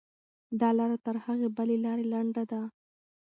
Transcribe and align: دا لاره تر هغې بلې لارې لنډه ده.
دا 0.59 0.69
لاره 0.77 0.97
تر 1.05 1.15
هغې 1.25 1.47
بلې 1.57 1.77
لارې 1.85 2.05
لنډه 2.13 2.43
ده. 2.51 2.61